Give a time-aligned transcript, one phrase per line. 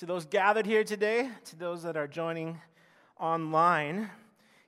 [0.00, 2.58] To those gathered here today, to those that are joining
[3.18, 4.08] online,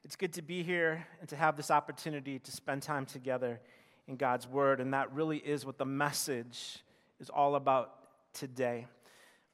[0.05, 3.59] it's good to be here and to have this opportunity to spend time together
[4.07, 4.79] in God's Word.
[4.79, 6.81] And that really is what the message
[7.19, 7.95] is all about
[8.35, 8.87] today.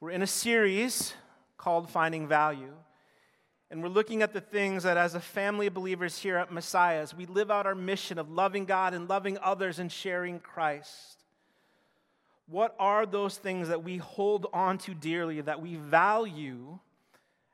[0.01, 1.13] We're in a series
[1.57, 2.73] called Finding Value.
[3.71, 7.15] And we're looking at the things that, as a family of believers here at Messiah's,
[7.15, 11.23] we live out our mission of loving God and loving others and sharing Christ,
[12.49, 16.79] what are those things that we hold on to dearly, that we value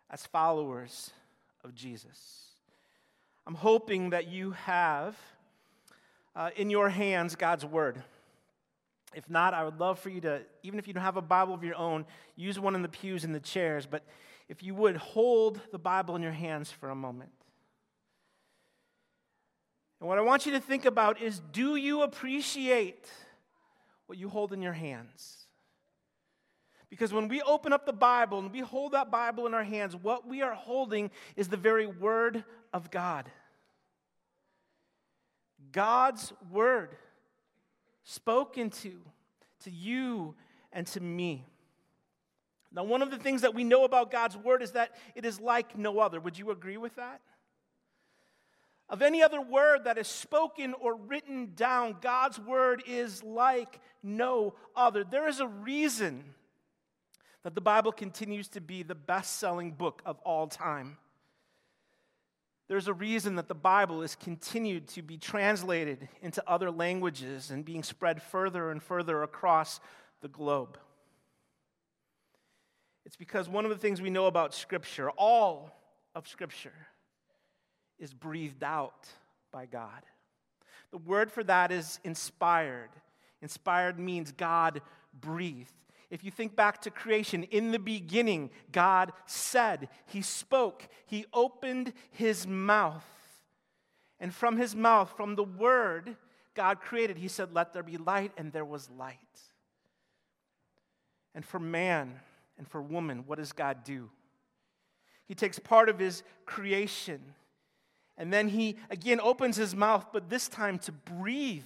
[0.09, 1.11] as followers
[1.63, 2.45] of Jesus?
[3.45, 5.17] I'm hoping that you have
[6.35, 8.01] uh, in your hands God's Word.
[9.13, 11.53] If not, I would love for you to, even if you don't have a Bible
[11.53, 13.85] of your own, use one in the pews and the chairs.
[13.85, 14.03] But
[14.49, 17.31] if you would hold the Bible in your hands for a moment.
[19.99, 23.09] And what I want you to think about is do you appreciate
[24.07, 25.45] what you hold in your hands.
[26.89, 29.95] Because when we open up the Bible and we hold that Bible in our hands,
[29.95, 33.29] what we are holding is the very Word of God.
[35.71, 36.95] God's Word
[38.03, 38.93] spoken to,
[39.63, 40.35] to you
[40.71, 41.45] and to me.
[42.71, 45.39] Now, one of the things that we know about God's Word is that it is
[45.39, 46.19] like no other.
[46.19, 47.21] Would you agree with that?
[48.89, 54.53] Of any other word that is spoken or written down, God's word is like no
[54.75, 55.03] other.
[55.03, 56.23] There is a reason
[57.43, 60.97] that the Bible continues to be the best selling book of all time.
[62.67, 67.63] There's a reason that the Bible is continued to be translated into other languages and
[67.63, 69.79] being spread further and further across
[70.21, 70.79] the globe.
[73.05, 75.69] It's because one of the things we know about Scripture, all
[76.15, 76.73] of Scripture,
[77.99, 79.07] is breathed out
[79.51, 80.03] by God.
[80.91, 82.89] The word for that is inspired.
[83.41, 84.81] Inspired means God
[85.19, 85.73] breathed.
[86.09, 91.93] If you think back to creation, in the beginning, God said, He spoke, He opened
[92.11, 93.05] His mouth.
[94.19, 96.15] And from His mouth, from the word
[96.53, 99.17] God created, He said, Let there be light, and there was light.
[101.33, 102.19] And for man
[102.57, 104.09] and for woman, what does God do?
[105.25, 107.21] He takes part of His creation
[108.17, 111.65] and then he again opens his mouth, but this time to breathe.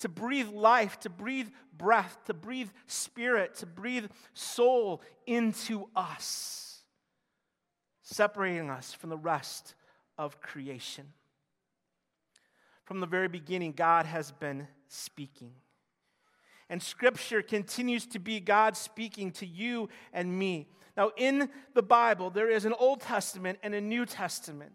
[0.00, 6.82] To breathe life, to breathe breath, to breathe spirit, to breathe soul into us,
[8.02, 9.74] separating us from the rest
[10.16, 11.12] of creation.
[12.84, 15.52] From the very beginning, God has been speaking.
[16.70, 20.66] And Scripture continues to be God speaking to you and me.
[20.96, 24.72] Now, in the Bible, there is an Old Testament and a New Testament.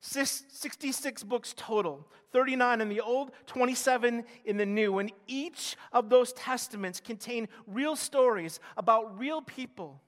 [0.00, 4.98] 66 books total, 39 in the Old, 27 in the New.
[4.98, 10.00] And each of those testaments contain real stories about real people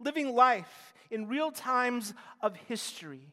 [0.00, 3.32] living life in real times of history.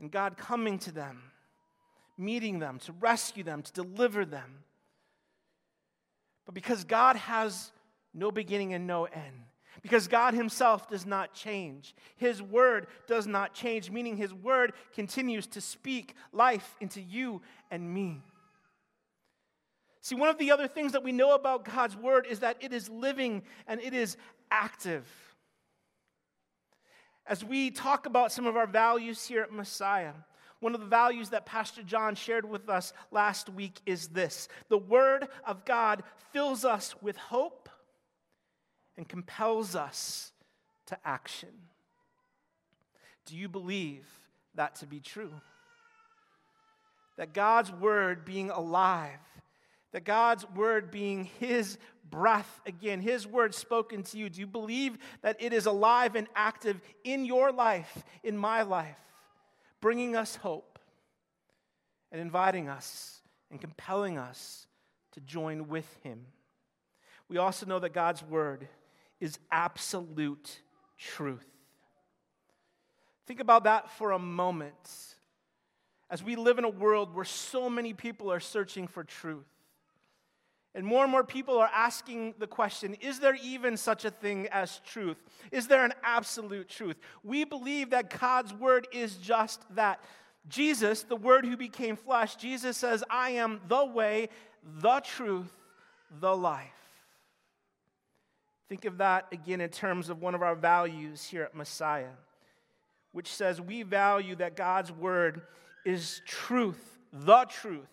[0.00, 1.22] And God coming to them,
[2.16, 4.64] meeting them, to rescue them, to deliver them.
[6.46, 7.72] But because God has
[8.14, 9.47] no beginning and no end,
[9.82, 11.94] because God Himself does not change.
[12.16, 17.92] His word does not change, meaning His word continues to speak life into you and
[17.92, 18.22] me.
[20.00, 22.72] See, one of the other things that we know about God's word is that it
[22.72, 24.16] is living and it is
[24.50, 25.06] active.
[27.26, 30.14] As we talk about some of our values here at Messiah,
[30.60, 34.78] one of the values that Pastor John shared with us last week is this the
[34.78, 36.02] Word of God
[36.32, 37.57] fills us with hope
[38.98, 40.32] and compels us
[40.86, 41.48] to action.
[43.26, 44.04] Do you believe
[44.56, 45.32] that to be true?
[47.16, 49.20] That God's word being alive,
[49.92, 51.78] that God's word being His
[52.10, 56.26] breath, again, His word spoken to you, do you believe that it is alive and
[56.34, 58.98] active in your life, in my life,
[59.80, 60.80] bringing us hope
[62.10, 63.20] and inviting us
[63.50, 64.66] and compelling us
[65.12, 66.26] to join with Him?
[67.28, 68.66] We also know that God's word
[69.20, 70.60] is absolute
[70.98, 71.44] truth.
[73.26, 75.16] Think about that for a moment.
[76.10, 79.44] As we live in a world where so many people are searching for truth,
[80.74, 84.46] and more and more people are asking the question is there even such a thing
[84.48, 85.16] as truth?
[85.50, 86.96] Is there an absolute truth?
[87.22, 90.00] We believe that God's word is just that.
[90.48, 94.30] Jesus, the word who became flesh, Jesus says, I am the way,
[94.80, 95.52] the truth,
[96.20, 96.77] the life.
[98.68, 102.12] Think of that again in terms of one of our values here at Messiah,
[103.12, 105.42] which says we value that God's word
[105.84, 107.88] is truth, the truth,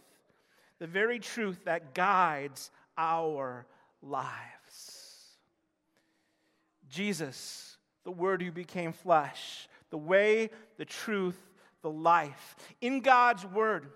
[0.79, 3.65] the very truth that guides our
[4.01, 5.35] lives.
[6.89, 11.37] Jesus, the Word who became flesh, the way, the truth,
[11.81, 12.55] the life.
[12.81, 13.87] In God's Word,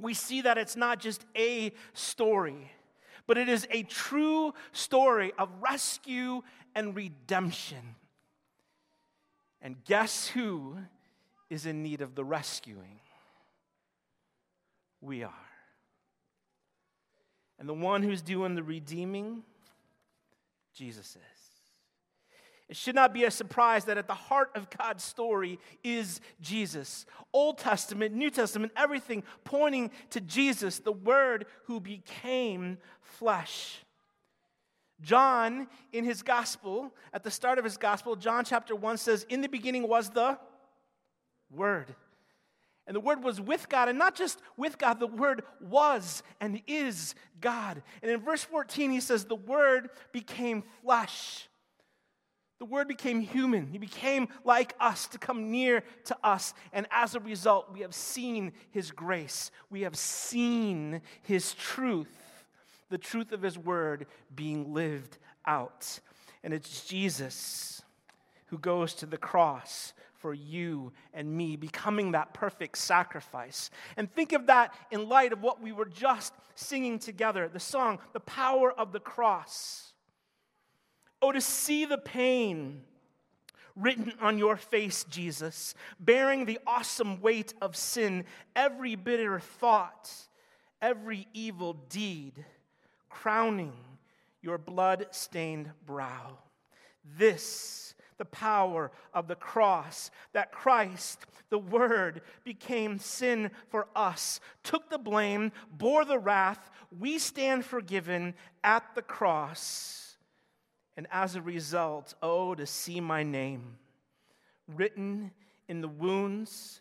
[0.00, 2.70] we see that it's not just a story,
[3.26, 6.42] but it is a true story of rescue
[6.74, 7.96] and redemption.
[9.60, 10.76] And guess who
[11.50, 13.00] is in need of the rescuing?
[15.00, 15.32] We are.
[17.58, 19.42] And the one who's doing the redeeming,
[20.74, 21.35] Jesus is.
[22.68, 27.06] It should not be a surprise that at the heart of God's story is Jesus.
[27.32, 33.84] Old Testament, New Testament, everything pointing to Jesus, the Word who became flesh.
[35.00, 39.42] John, in his gospel, at the start of his gospel, John chapter 1 says, In
[39.42, 40.38] the beginning was the
[41.50, 41.94] Word.
[42.88, 46.62] And the Word was with God, and not just with God, the Word was and
[46.66, 47.82] is God.
[48.02, 51.48] And in verse 14, he says, The Word became flesh.
[52.58, 53.66] The Word became human.
[53.66, 56.54] He became like us to come near to us.
[56.72, 59.50] And as a result, we have seen His grace.
[59.70, 62.08] We have seen His truth,
[62.88, 66.00] the truth of His Word being lived out.
[66.42, 67.82] And it's Jesus
[68.46, 73.70] who goes to the cross for you and me, becoming that perfect sacrifice.
[73.98, 77.98] And think of that in light of what we were just singing together the song,
[78.14, 79.92] The Power of the Cross.
[81.26, 82.82] Oh, to see the pain
[83.74, 88.24] written on your face, Jesus, bearing the awesome weight of sin,
[88.54, 90.08] every bitter thought,
[90.80, 92.44] every evil deed,
[93.08, 93.72] crowning
[94.40, 96.38] your blood stained brow.
[97.18, 104.90] This the power of the cross, that Christ, the Word, became sin for us, took
[104.90, 106.70] the blame, bore the wrath.
[106.96, 110.05] We stand forgiven at the cross.
[110.96, 113.76] And as a result, oh, to see my name
[114.74, 115.30] written
[115.68, 116.80] in the wounds,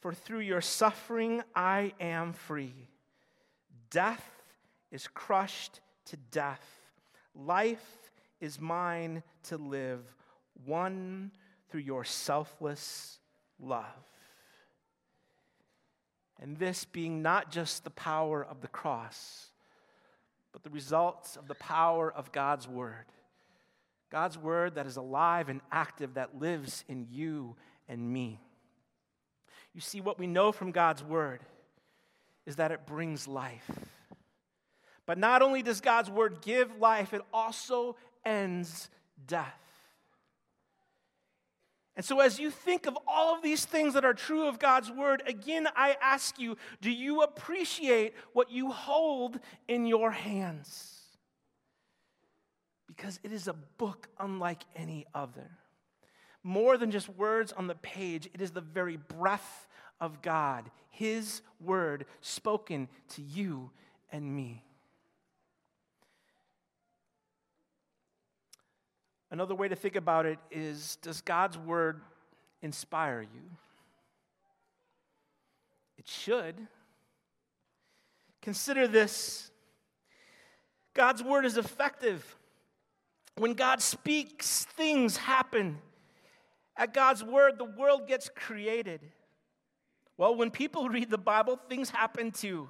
[0.00, 2.88] for through your suffering I am free.
[3.90, 4.30] Death
[4.90, 6.64] is crushed to death,
[7.34, 8.10] life
[8.40, 10.02] is mine to live
[10.66, 11.30] won
[11.68, 13.18] through your selfless
[13.60, 13.84] love.
[16.40, 19.50] And this being not just the power of the cross,
[20.52, 23.04] but the results of the power of God's Word.
[24.10, 27.56] God's Word that is alive and active, that lives in you
[27.88, 28.40] and me.
[29.74, 31.40] You see, what we know from God's Word
[32.46, 33.70] is that it brings life.
[35.06, 38.88] But not only does God's Word give life, it also ends
[39.26, 39.54] death.
[41.98, 44.88] And so, as you think of all of these things that are true of God's
[44.88, 50.97] word, again, I ask you do you appreciate what you hold in your hands?
[52.98, 55.48] Because it is a book unlike any other.
[56.42, 59.68] More than just words on the page, it is the very breath
[60.00, 63.70] of God, His word spoken to you
[64.10, 64.64] and me.
[69.30, 72.00] Another way to think about it is Does God's word
[72.62, 73.42] inspire you?
[75.98, 76.56] It should.
[78.42, 79.52] Consider this
[80.94, 82.34] God's word is effective.
[83.38, 85.78] When God speaks, things happen.
[86.76, 89.00] At God's word, the world gets created.
[90.16, 92.68] Well, when people read the Bible, things happen too.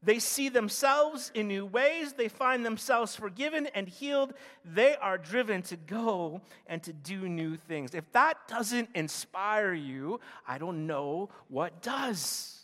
[0.00, 2.12] They see themselves in new ways.
[2.12, 4.32] They find themselves forgiven and healed.
[4.64, 7.94] They are driven to go and to do new things.
[7.94, 12.62] If that doesn't inspire you, I don't know what does.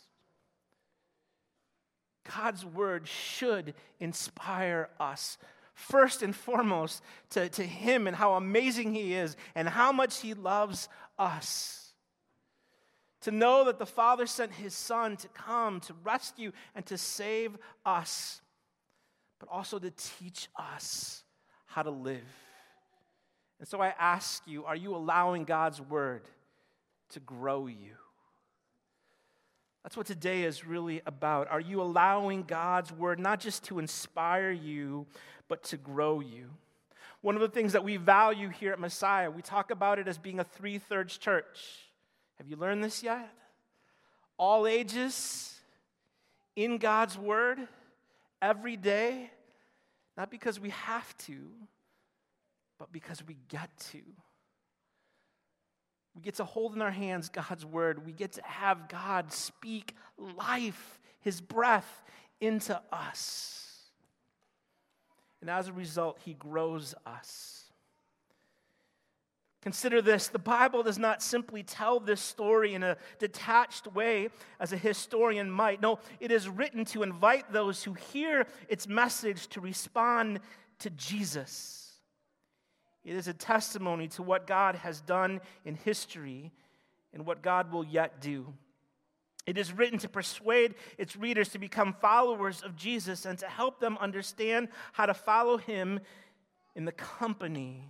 [2.37, 5.37] God's word should inspire us.
[5.75, 10.33] First and foremost, to, to Him and how amazing He is and how much He
[10.33, 10.89] loves
[11.19, 11.85] us
[13.25, 17.57] to know that the Father sent his Son to come to rescue and to save
[17.83, 18.39] us,
[19.39, 21.23] but also to teach us
[21.65, 22.21] how to live.
[23.57, 26.21] And so I ask you are you allowing God's word
[27.13, 27.95] to grow you?
[29.85, 31.51] That's what today is really about.
[31.51, 35.05] Are you allowing God's word not just to inspire you,
[35.47, 36.49] but to grow you?
[37.21, 40.17] One of the things that we value here at Messiah, we talk about it as
[40.17, 41.59] being a three thirds church.
[42.39, 43.31] Have you learned this yet?
[44.39, 45.53] All ages,
[46.55, 47.59] in God's Word,
[48.41, 49.29] every day,
[50.17, 51.47] not because we have to,
[52.79, 54.01] but because we get to.
[56.15, 58.05] We get to hold in our hands God's Word.
[58.05, 62.03] We get to have God speak life, His breath,
[62.39, 63.81] into us.
[65.41, 67.65] And as a result, He grows us.
[69.65, 74.29] Consider this the Bible does not simply tell this story in a detached way
[74.59, 75.81] as a historian might.
[75.81, 80.39] No, it is written to invite those who hear its message to respond
[80.79, 81.84] to Jesus.
[83.05, 86.51] It is a testimony to what God has done in history
[87.13, 88.53] and what God will yet do.
[89.45, 93.79] It is written to persuade its readers to become followers of Jesus and to help
[93.79, 95.99] them understand how to follow him
[96.75, 97.87] in the company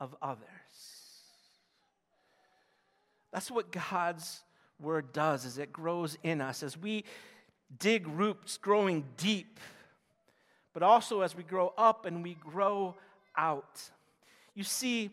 [0.00, 0.48] of others.
[3.32, 4.40] That's what God's
[4.80, 7.04] word does is it grows in us as we
[7.78, 9.60] dig roots growing deep,
[10.72, 12.94] but also as we grow up and we grow
[13.36, 13.90] out.
[14.58, 15.10] You see,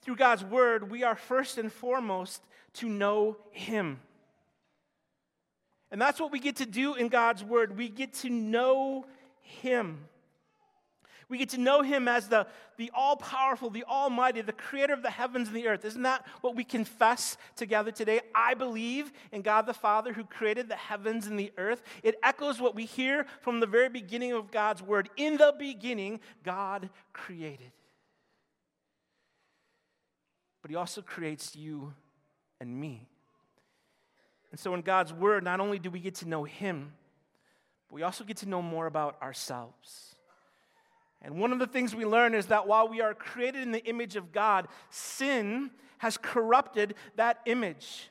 [0.00, 2.42] through God's word, we are first and foremost
[2.76, 4.00] to know Him.
[5.90, 7.76] And that's what we get to do in God's word.
[7.76, 9.04] We get to know
[9.42, 9.98] Him.
[11.28, 15.02] We get to know him as the, the all powerful, the almighty, the creator of
[15.02, 15.84] the heavens and the earth.
[15.84, 18.20] Isn't that what we confess together today?
[18.32, 21.82] I believe in God the Father who created the heavens and the earth.
[22.04, 25.10] It echoes what we hear from the very beginning of God's word.
[25.16, 27.72] In the beginning, God created.
[30.66, 31.94] But he also creates you
[32.60, 33.06] and me.
[34.50, 36.92] And so in God's word, not only do we get to know him,
[37.88, 40.16] but we also get to know more about ourselves.
[41.22, 43.84] And one of the things we learn is that while we are created in the
[43.84, 48.10] image of God, sin has corrupted that image.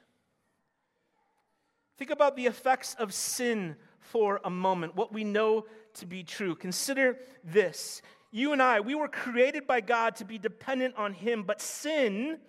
[1.98, 6.56] Think about the effects of sin for a moment, what we know to be true.
[6.56, 8.02] Consider this.
[8.36, 12.40] You and I, we were created by God to be dependent on Him, but sin,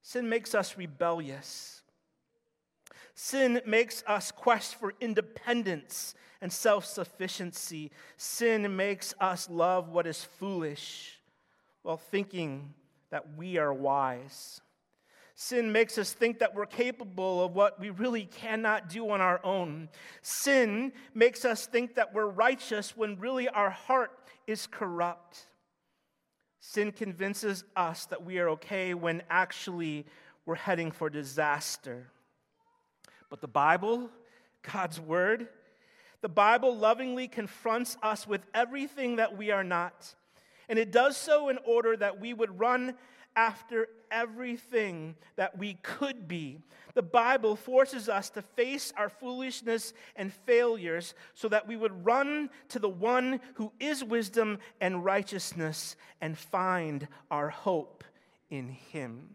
[0.00, 1.82] sin makes us rebellious.
[3.14, 7.90] Sin makes us quest for independence and self sufficiency.
[8.16, 11.20] Sin makes us love what is foolish
[11.82, 12.72] while thinking
[13.10, 14.62] that we are wise.
[15.34, 19.44] Sin makes us think that we're capable of what we really cannot do on our
[19.44, 19.90] own.
[20.22, 25.46] Sin makes us think that we're righteous when really our heart is corrupt.
[26.60, 30.06] Sin convinces us that we are okay when actually
[30.46, 32.06] we're heading for disaster.
[33.30, 34.10] But the Bible,
[34.72, 35.48] God's Word,
[36.20, 40.14] the Bible lovingly confronts us with everything that we are not.
[40.68, 42.94] And it does so in order that we would run
[43.36, 46.60] after everything that we could be.
[46.94, 52.50] The Bible forces us to face our foolishness and failures so that we would run
[52.68, 58.04] to the one who is wisdom and righteousness and find our hope
[58.50, 59.34] in him.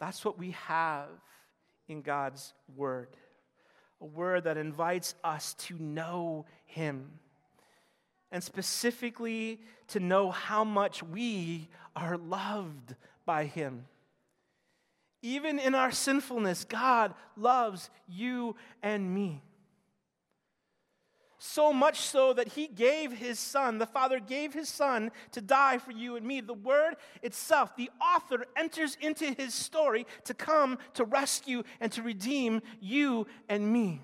[0.00, 1.08] That's what we have
[1.86, 3.16] in God's Word
[4.00, 7.10] a word that invites us to know Him,
[8.32, 12.94] and specifically to know how much we are loved
[13.24, 13.86] by Him.
[15.22, 19.42] Even in our sinfulness, God loves you and me.
[21.42, 25.78] So much so that he gave his son, the Father gave his son to die
[25.78, 26.42] for you and me.
[26.42, 32.02] The word itself, the author enters into his story to come to rescue and to
[32.02, 34.02] redeem you and me.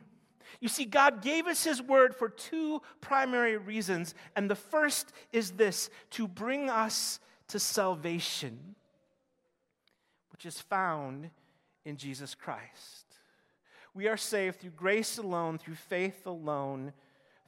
[0.61, 4.15] You see, God gave us his word for two primary reasons.
[4.35, 8.75] And the first is this to bring us to salvation,
[10.33, 11.31] which is found
[11.85, 13.07] in Jesus Christ.
[13.95, 16.93] We are saved through grace alone, through faith alone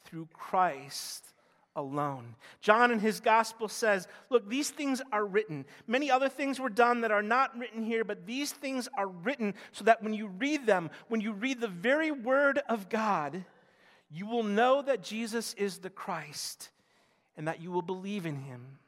[0.09, 1.35] through Christ
[1.79, 2.35] alone.
[2.61, 5.65] John in his gospel says, Look, these things are written.
[5.87, 9.55] Many other things were done that are not written here, but these things are written
[9.73, 13.45] so that when you read them, when you read the very word of God,
[14.11, 16.71] you will know that Jesus is the Christ
[17.37, 18.79] and that you will believe in him.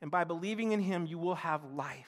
[0.00, 2.06] And by believing in him, you will have life.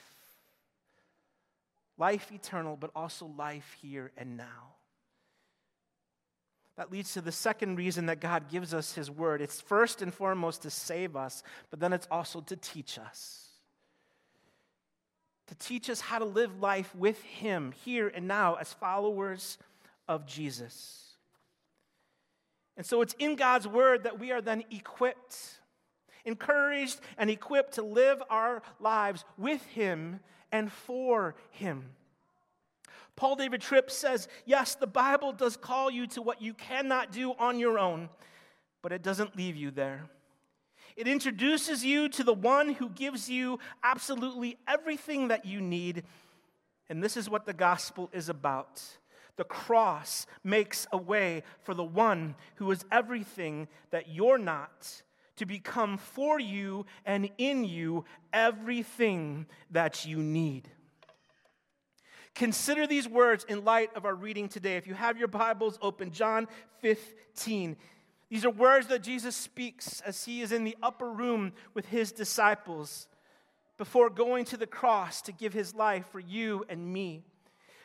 [1.98, 4.75] Life eternal, but also life here and now.
[6.76, 9.40] That leads to the second reason that God gives us His Word.
[9.40, 13.48] It's first and foremost to save us, but then it's also to teach us.
[15.46, 19.56] To teach us how to live life with Him here and now as followers
[20.06, 21.02] of Jesus.
[22.76, 25.38] And so it's in God's Word that we are then equipped,
[26.26, 30.20] encouraged, and equipped to live our lives with Him
[30.52, 31.84] and for Him.
[33.16, 37.32] Paul David Tripp says, Yes, the Bible does call you to what you cannot do
[37.38, 38.10] on your own,
[38.82, 40.08] but it doesn't leave you there.
[40.96, 46.04] It introduces you to the one who gives you absolutely everything that you need.
[46.88, 48.82] And this is what the gospel is about.
[49.36, 55.02] The cross makes a way for the one who is everything that you're not
[55.36, 60.70] to become for you and in you everything that you need.
[62.36, 64.76] Consider these words in light of our reading today.
[64.76, 66.46] If you have your Bibles open, John
[66.80, 67.78] 15.
[68.28, 72.12] These are words that Jesus speaks as he is in the upper room with his
[72.12, 73.08] disciples
[73.78, 77.22] before going to the cross to give his life for you and me.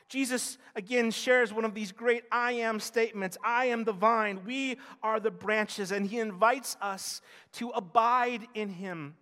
[0.09, 4.77] Jesus again shares one of these great I am statements I am the vine, we
[5.01, 7.21] are the branches, and he invites us
[7.53, 9.15] to abide in him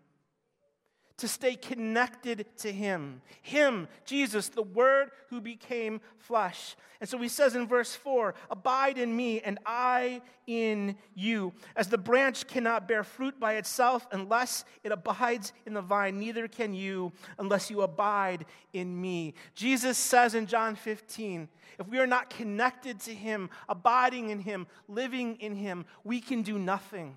[1.19, 3.21] to stay connected to Him.
[3.41, 6.75] Him, Jesus, the Word who became flesh.
[6.99, 11.53] And so he says in verse 4 Abide in me, and I in you.
[11.75, 16.47] As the branch cannot bear fruit by itself unless it abides in the vine, neither
[16.47, 19.33] can you unless you abide in me.
[19.55, 21.47] Jesus says in John 15,
[21.79, 26.41] if we are not connected to Him, abiding in Him, living in Him, we can
[26.41, 27.15] do nothing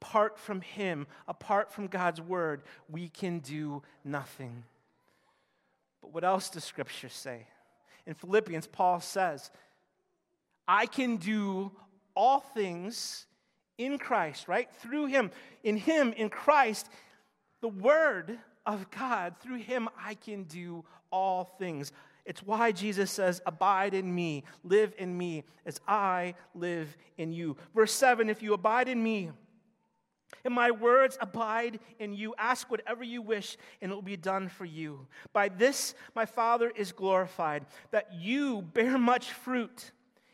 [0.00, 4.64] apart from Him, apart from God's word, we can do nothing.
[6.00, 7.46] But what else does Scripture say?
[8.06, 9.50] In Philippians, Paul says,
[10.68, 11.72] I can do
[12.14, 13.26] all things
[13.78, 14.68] in Christ, right?
[14.80, 15.30] Through Him,
[15.64, 16.88] in Him, in Christ,
[17.60, 21.92] the Word of God, through Him, I can do all things.
[22.24, 27.56] It's why Jesus says, Abide in me, live in me, as I live in you.
[27.74, 29.30] Verse 7 If you abide in me,
[30.44, 32.34] and my words abide in you.
[32.38, 35.06] Ask whatever you wish, and it will be done for you.
[35.32, 39.90] By this my Father is glorified, that you bear much fruit,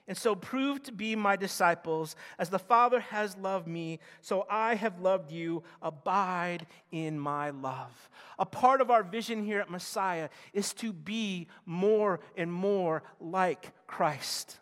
[0.08, 2.16] and so prove to be my disciples.
[2.38, 5.62] As the Father has loved me, so I have loved you.
[5.80, 8.10] Abide in my love.
[8.38, 13.72] A part of our vision here at Messiah is to be more and more like
[13.86, 14.58] Christ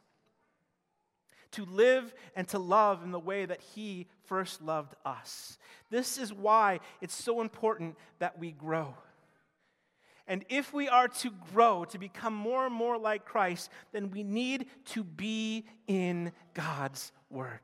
[1.52, 5.58] to live and to love in the way that He first loved us.
[5.90, 8.94] This is why it's so important that we grow.
[10.28, 14.22] And if we are to grow, to become more and more like Christ, then we
[14.22, 17.58] need to be in God's Word.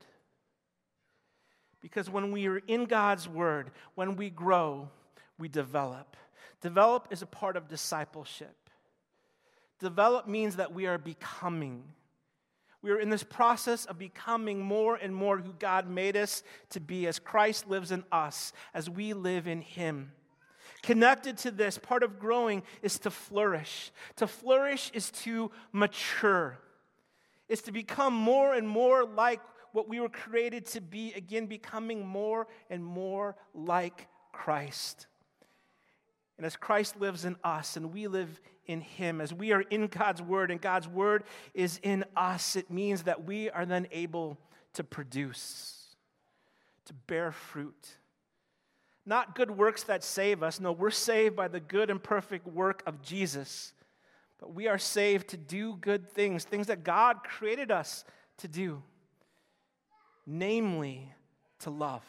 [1.81, 4.89] Because when we are in God's Word, when we grow,
[5.39, 6.17] we develop.
[6.61, 8.57] Develop is a part of discipleship.
[9.79, 11.85] Develop means that we are becoming.
[12.81, 16.79] We are in this process of becoming more and more who God made us to
[16.79, 20.11] be as Christ lives in us, as we live in Him.
[20.83, 23.91] Connected to this, part of growing is to flourish.
[24.17, 26.59] To flourish is to mature,
[27.49, 32.05] is to become more and more like what we were created to be, again, becoming
[32.05, 35.07] more and more like Christ.
[36.37, 39.87] And as Christ lives in us and we live in Him, as we are in
[39.87, 41.23] God's Word and God's Word
[41.53, 44.37] is in us, it means that we are then able
[44.73, 45.95] to produce,
[46.85, 47.97] to bear fruit.
[49.05, 50.59] Not good works that save us.
[50.59, 53.73] No, we're saved by the good and perfect work of Jesus.
[54.39, 58.05] But we are saved to do good things, things that God created us
[58.39, 58.83] to do,
[60.27, 61.11] namely
[61.61, 62.03] to love.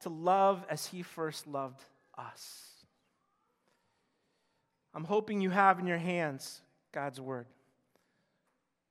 [0.00, 1.82] To love as He first loved
[2.18, 2.70] us.
[4.94, 6.60] I'm hoping you have in your hands
[6.92, 7.46] God's Word.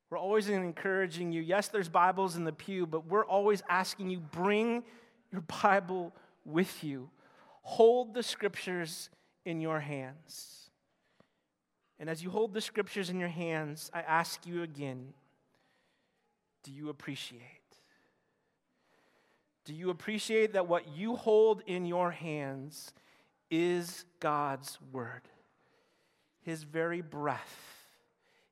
[0.09, 1.41] We're always encouraging you.
[1.41, 4.83] Yes, there's Bibles in the pew, but we're always asking you bring
[5.31, 6.13] your Bible
[6.45, 7.09] with you.
[7.63, 9.09] Hold the scriptures
[9.45, 10.69] in your hands.
[11.99, 15.13] And as you hold the scriptures in your hands, I ask you again
[16.63, 17.41] do you appreciate?
[19.65, 22.93] Do you appreciate that what you hold in your hands
[23.53, 25.21] is God's word,
[26.41, 27.85] His very breath,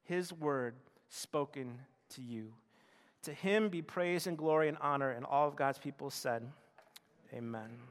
[0.03, 0.75] His word
[1.09, 2.53] spoken to you.
[3.23, 6.43] To Him be praise and glory and honor, and all of God's people said,
[7.33, 7.81] Amen.